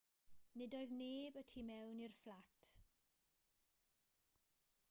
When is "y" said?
1.41-1.43